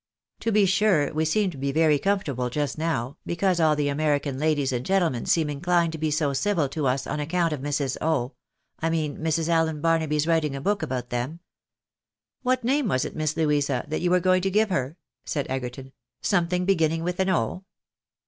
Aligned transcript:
To 0.39 0.51
be 0.51 0.65
sure, 0.65 1.13
we 1.13 1.25
seem 1.25 1.51
to 1.51 1.57
be 1.59 1.71
very 1.71 1.99
comfortable 1.99 2.49
just 2.49 2.75
now, 2.75 3.17
because 3.23 3.59
all 3.59 3.75
the 3.75 3.87
American 3.87 4.39
ladies 4.39 4.71
and 4.71 4.83
gentle 4.83 5.11
men 5.11 5.27
seem 5.27 5.47
inclined 5.47 5.91
to 5.91 5.99
be 5.99 6.09
so 6.09 6.33
civil 6.33 6.67
to 6.69 6.87
us 6.87 7.05
on 7.05 7.19
account 7.19 7.53
of 7.53 7.59
Mrs. 7.59 7.97
O— 8.01 8.33
I 8.81 8.89
mean 8.89 9.19
Mrs. 9.19 9.47
Allen 9.47 9.79
Barnaby's 9.79 10.25
writing 10.25 10.55
a 10.55 10.59
book 10.59 10.81
about 10.81 11.11
them." 11.11 11.33
'■ 11.33 11.37
What 12.41 12.63
name 12.63 12.87
was 12.87 13.05
it. 13.05 13.15
Miss 13.15 13.37
Louisa, 13.37 13.85
that 13.89 14.01
you 14.01 14.09
were 14.09 14.19
going 14.19 14.41
to 14.41 14.49
give 14.49 14.71
her?" 14.71 14.97
said 15.23 15.45
Egerton;" 15.51 15.91
something 16.23 16.65
beginning 16.65 17.03
with 17.03 17.19
an 17.19 17.29
O." 17.29 17.63